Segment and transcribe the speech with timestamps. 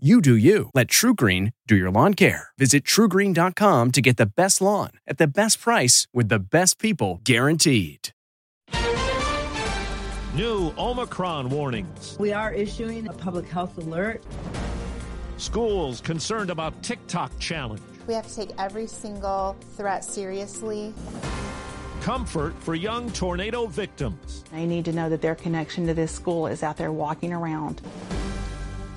[0.00, 0.70] You do you.
[0.74, 2.50] Let TruGreen do your lawn care.
[2.56, 7.20] Visit trugreen.com to get the best lawn at the best price with the best people
[7.24, 8.10] guaranteed.
[10.36, 12.16] New Omicron warnings.
[12.20, 14.22] We are issuing a public health alert.
[15.36, 17.82] Schools concerned about TikTok challenge.
[18.06, 20.94] We have to take every single threat seriously.
[22.02, 24.44] Comfort for young tornado victims.
[24.52, 27.82] They need to know that their connection to this school is out there walking around.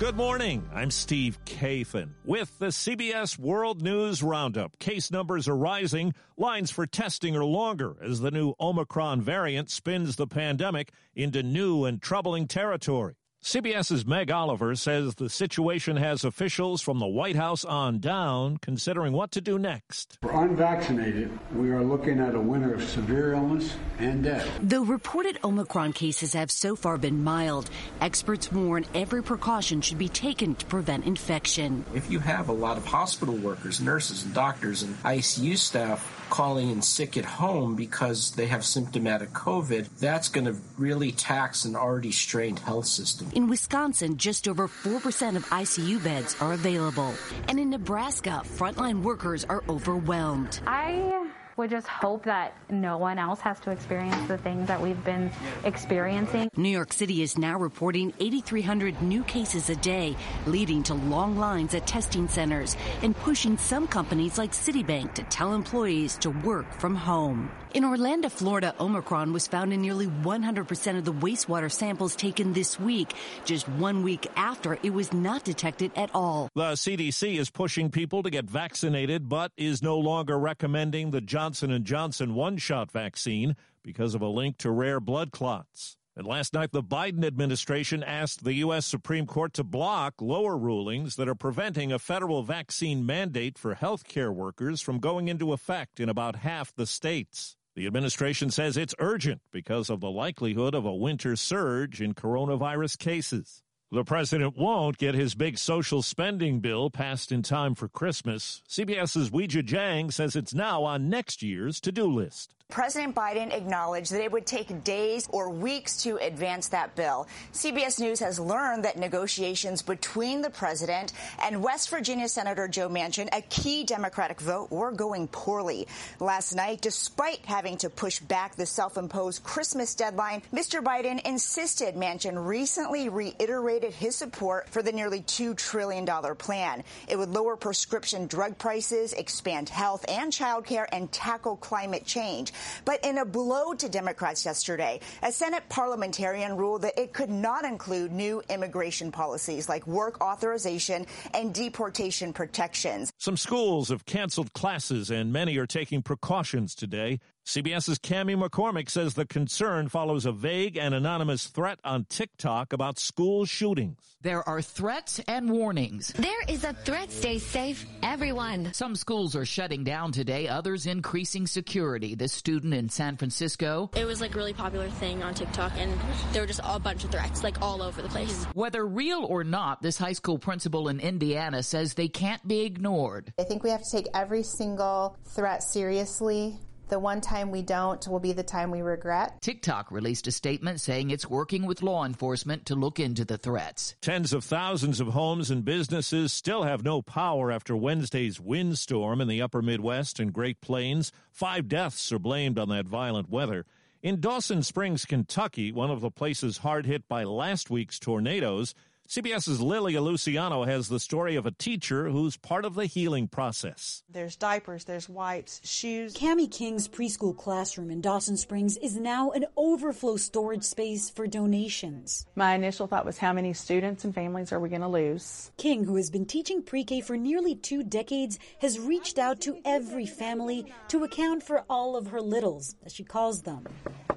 [0.00, 0.66] Good morning.
[0.72, 4.78] I'm Steve Kathan with the CBS World News Roundup.
[4.78, 6.14] Case numbers are rising.
[6.38, 11.84] Lines for testing are longer as the new Omicron variant spins the pandemic into new
[11.84, 13.16] and troubling territory.
[13.42, 19.14] CBS's Meg Oliver says the situation has officials from the White House on down considering
[19.14, 20.18] what to do next.
[20.20, 24.46] For unvaccinated, we are looking at a winter of severe illness and death.
[24.60, 27.70] Though reported Omicron cases have so far been mild,
[28.02, 31.86] experts warn every precaution should be taken to prevent infection.
[31.94, 36.70] If you have a lot of hospital workers, nurses, and doctors, and ICU staff calling
[36.70, 41.74] in sick at home because they have symptomatic COVID, that's going to really tax an
[41.74, 43.29] already strained health system.
[43.32, 47.14] In Wisconsin, just over 4% of ICU beds are available.
[47.46, 50.58] And in Nebraska, frontline workers are overwhelmed.
[50.66, 51.19] I
[51.60, 55.30] would just hope that no one else has to experience the things that we've been
[55.64, 56.48] experiencing.
[56.56, 60.16] New York City is now reporting 8,300 new cases a day,
[60.46, 65.52] leading to long lines at testing centers and pushing some companies like Citibank to tell
[65.52, 67.50] employees to work from home.
[67.74, 72.80] In Orlando, Florida, Omicron was found in nearly 100% of the wastewater samples taken this
[72.80, 73.12] week,
[73.44, 76.48] just one week after it was not detected at all.
[76.56, 81.49] The CDC is pushing people to get vaccinated, but is no longer recommending the Johnson
[81.49, 85.96] & Johnson & Johnson one-shot vaccine because of a link to rare blood clots.
[86.16, 88.86] And last night, the Biden administration asked the U.S.
[88.86, 94.04] Supreme Court to block lower rulings that are preventing a federal vaccine mandate for health
[94.04, 97.56] care workers from going into effect in about half the states.
[97.74, 102.96] The administration says it's urgent because of the likelihood of a winter surge in coronavirus
[102.96, 103.64] cases.
[103.92, 108.62] The president won't get his big social spending bill passed in time for Christmas.
[108.68, 112.54] CBS's Weijia Jiang says it's now on next year's to do list.
[112.70, 117.26] President Biden acknowledged that it would take days or weeks to advance that bill.
[117.52, 123.28] CBS News has learned that negotiations between the president and West Virginia Senator Joe Manchin,
[123.32, 125.88] a key Democratic vote, were going poorly.
[126.20, 130.82] Last night, despite having to push back the self-imposed Christmas deadline, Mr.
[130.82, 136.06] Biden insisted Manchin recently reiterated his support for the nearly $2 trillion
[136.36, 136.84] plan.
[137.08, 142.52] It would lower prescription drug prices, expand health and child care, and tackle climate change.
[142.84, 147.64] But in a blow to Democrats yesterday, a Senate parliamentarian ruled that it could not
[147.64, 153.12] include new immigration policies like work authorization and deportation protections.
[153.18, 157.20] Some schools have canceled classes and many are taking precautions today.
[157.50, 162.96] CBS's Cami McCormick says the concern follows a vague and anonymous threat on TikTok about
[162.96, 163.98] school shootings.
[164.22, 166.12] There are threats and warnings.
[166.12, 167.10] There is a threat.
[167.10, 168.72] Stay safe, everyone.
[168.72, 172.14] Some schools are shutting down today, others increasing security.
[172.14, 173.90] This student in San Francisco.
[173.96, 175.92] It was like a really popular thing on TikTok, and
[176.30, 178.44] there were just a bunch of threats, like all over the place.
[178.54, 183.32] Whether real or not, this high school principal in Indiana says they can't be ignored.
[183.40, 186.56] I think we have to take every single threat seriously
[186.90, 189.40] the one time we don't will be the time we regret.
[189.40, 193.94] TikTok released a statement saying it's working with law enforcement to look into the threats.
[194.02, 199.28] Tens of thousands of homes and businesses still have no power after Wednesday's windstorm in
[199.28, 201.12] the upper Midwest and Great Plains.
[201.30, 203.64] Five deaths are blamed on that violent weather.
[204.02, 208.74] In Dawson Springs, Kentucky, one of the places hard hit by last week's tornadoes,
[209.10, 214.04] CBS's Lilia Luciano has the story of a teacher who's part of the healing process.
[214.08, 216.14] There's diapers, there's wipes, shoes.
[216.14, 222.24] Cami King's preschool classroom in Dawson Springs is now an overflow storage space for donations.
[222.36, 225.50] My initial thought was how many students and families are we going to lose?
[225.56, 229.58] King, who has been teaching pre K for nearly two decades, has reached out to
[229.64, 233.66] every family to account for all of her littles, as she calls them.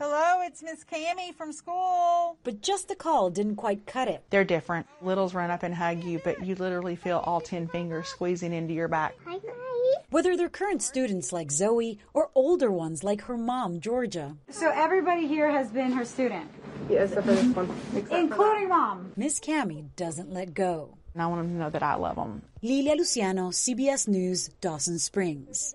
[0.00, 2.38] Hello, it's Miss Cami from school.
[2.44, 4.22] But just the call didn't quite cut it.
[4.30, 4.86] They're different.
[5.02, 8.72] Littles run up and hug you, but you literally feel all 10 fingers squeezing into
[8.72, 9.16] your back.
[9.26, 10.04] Hi, guys.
[10.10, 14.36] Whether they're current students like Zoe or older ones like her mom, Georgia.
[14.50, 16.48] So everybody here has been her student?
[16.88, 17.68] Yes, except for this one.
[18.12, 19.12] Including mom.
[19.16, 20.96] Miss Cami doesn't let go.
[21.14, 22.42] And I want them to know that I love them.
[22.62, 25.74] Lilia Luciano, CBS News, Dawson Springs.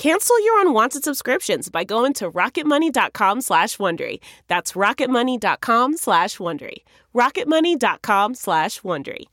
[0.00, 4.20] Cancel your unwanted subscriptions by going to rocketmoney.com slash Wondery.
[4.48, 6.84] That's rocketmoney.com slash Wondery.
[7.14, 9.26] rocketmoney.com slash Wondery.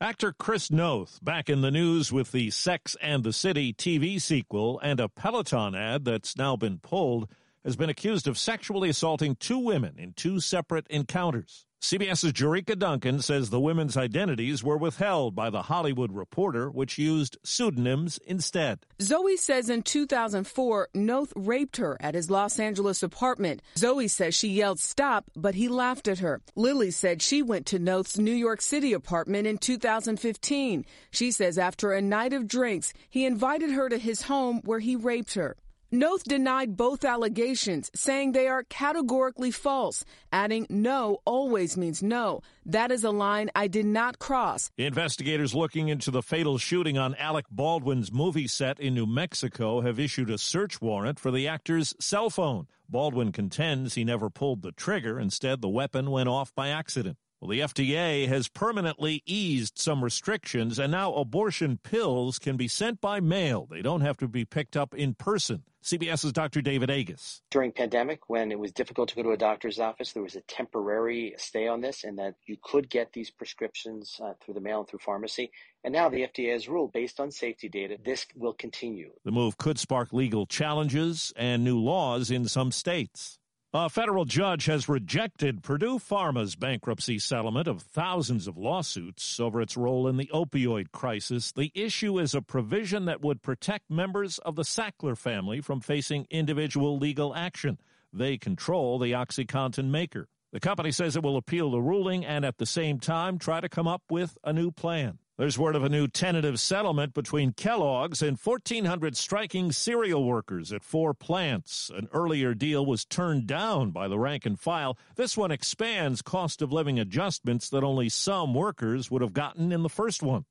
[0.00, 4.78] Actor Chris Noth back in the news with the Sex and the City TV sequel
[4.78, 7.28] and a Peloton ad that's now been pulled
[7.64, 11.66] has been accused of sexually assaulting two women in two separate encounters.
[11.82, 17.36] CBS's Jericka Duncan says the women's identities were withheld by the Hollywood Reporter, which used
[17.44, 18.86] pseudonyms instead.
[19.02, 23.60] Zoe says in 2004, Noth raped her at his Los Angeles apartment.
[23.76, 26.40] Zoe says she yelled stop, but he laughed at her.
[26.56, 30.86] Lily said she went to Noth's New York City apartment in 2015.
[31.10, 34.96] She says after a night of drinks, he invited her to his home where he
[34.96, 35.54] raped her.
[35.90, 42.40] Noth denied both allegations, saying they are categorically false, adding no always means no.
[42.66, 44.70] That is a line I did not cross.
[44.76, 50.00] Investigators looking into the fatal shooting on Alec Baldwin's movie set in New Mexico have
[50.00, 52.66] issued a search warrant for the actor's cell phone.
[52.88, 55.18] Baldwin contends he never pulled the trigger.
[55.18, 57.16] Instead, the weapon went off by accident.
[57.44, 63.02] Well, the FDA has permanently eased some restrictions, and now abortion pills can be sent
[63.02, 63.68] by mail.
[63.70, 65.64] They don't have to be picked up in person.
[65.82, 66.62] CBS's Dr.
[66.62, 67.42] David Agus.
[67.50, 70.40] During pandemic, when it was difficult to go to a doctor's office, there was a
[70.40, 74.78] temporary stay on this, and that you could get these prescriptions uh, through the mail
[74.78, 75.52] and through pharmacy.
[75.84, 79.10] And now the FDA has ruled, based on safety data, this will continue.
[79.22, 83.38] The move could spark legal challenges and new laws in some states.
[83.76, 89.76] A federal judge has rejected Purdue Pharma's bankruptcy settlement of thousands of lawsuits over its
[89.76, 91.50] role in the opioid crisis.
[91.50, 96.28] The issue is a provision that would protect members of the Sackler family from facing
[96.30, 97.80] individual legal action.
[98.12, 100.28] They control the OxyContin maker.
[100.52, 103.68] The company says it will appeal the ruling and at the same time try to
[103.68, 105.18] come up with a new plan.
[105.36, 110.84] There's word of a new tentative settlement between Kellogg's and 1,400 striking cereal workers at
[110.84, 111.90] four plants.
[111.92, 114.96] An earlier deal was turned down by the rank and file.
[115.16, 119.82] This one expands cost of living adjustments that only some workers would have gotten in
[119.82, 120.44] the first one.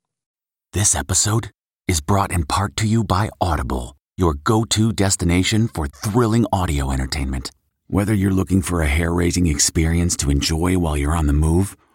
[0.74, 1.52] This episode
[1.88, 6.92] is brought in part to you by Audible, your go to destination for thrilling audio
[6.92, 7.52] entertainment.
[7.88, 11.78] Whether you're looking for a hair raising experience to enjoy while you're on the move,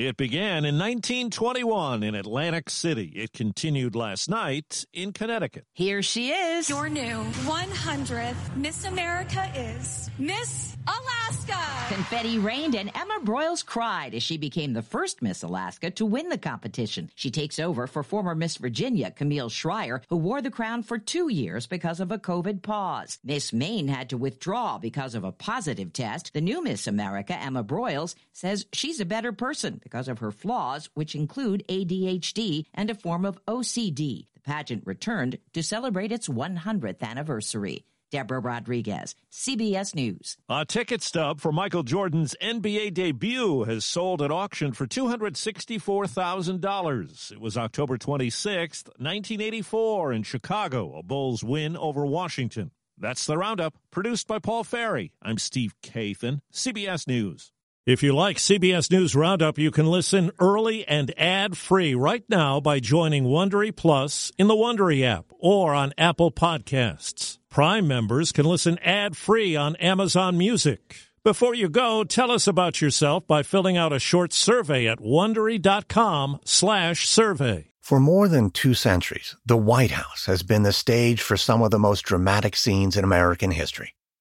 [0.00, 3.12] It began in 1921 in Atlantic City.
[3.14, 5.66] It continued last night in Connecticut.
[5.74, 6.70] Here she is.
[6.70, 11.92] Your new 100th Miss America is Miss Alaska.
[11.92, 16.28] Confetti rained and Emma Broyles cried as she became the first Miss Alaska to win
[16.28, 17.10] the competition.
[17.14, 21.28] She takes over for former Miss Virginia, Camille Schreier, who wore the crown for two
[21.28, 23.18] years because of a COVID pause.
[23.22, 26.32] Miss Maine had to withdraw because of a positive test.
[26.32, 30.88] The new Miss America, Emma Broyles, says she's a better person because of her flaws,
[30.94, 34.26] which include ADHD and a form of OCD.
[34.34, 37.84] The pageant returned to celebrate its 100th anniversary.
[38.10, 40.36] Deborah Rodriguez, CBS News.
[40.48, 47.32] A ticket stub for Michael Jordan's NBA debut has sold at auction for $264,000.
[47.32, 52.72] It was October 26th, 1984 in Chicago, a Bulls win over Washington.
[52.98, 55.12] That's the roundup, produced by Paul Ferry.
[55.22, 57.52] I'm Steve Kathan, CBS News.
[57.90, 62.78] If you like CBS News Roundup, you can listen early and ad-free right now by
[62.78, 67.38] joining Wondery Plus in the Wondery app or on Apple Podcasts.
[67.50, 70.98] Prime members can listen ad-free on Amazon Music.
[71.24, 77.66] Before you go, tell us about yourself by filling out a short survey at wondery.com/survey.
[77.80, 81.72] For more than 2 centuries, the White House has been the stage for some of
[81.72, 83.94] the most dramatic scenes in American history.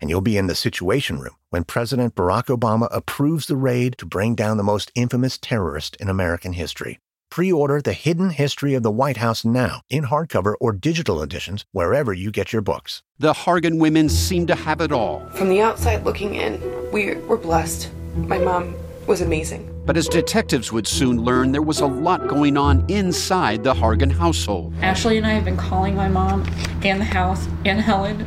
[0.00, 4.06] and you'll be in the Situation Room when President Barack Obama approves the raid to
[4.06, 6.98] bring down the most infamous terrorist in American history.
[7.30, 11.64] Pre order The Hidden History of the White House now in hardcover or digital editions
[11.72, 13.02] wherever you get your books.
[13.18, 15.28] The Hargan women seem to have it all.
[15.34, 17.90] From the outside looking in, we were blessed.
[18.16, 18.74] My mom
[19.06, 19.74] was amazing.
[19.84, 24.12] But as detectives would soon learn, there was a lot going on inside the Hargan
[24.12, 24.74] household.
[24.82, 26.46] Ashley and I have been calling my mom
[26.82, 28.26] and the house and Helen.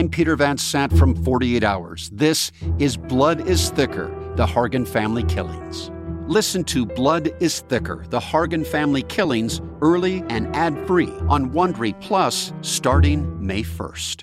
[0.00, 2.08] I'm Peter Van Sant from 48 Hours.
[2.10, 5.90] This is Blood is Thicker The Hargan Family Killings.
[6.26, 12.00] Listen to Blood is Thicker The Hargan Family Killings early and ad free on Wondery
[12.00, 14.16] Plus starting May 1st.